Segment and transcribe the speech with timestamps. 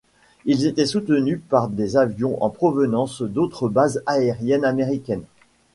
[0.45, 5.25] Ils étaient soutenus par des avions en provenance d'autres bases aériennes américaines.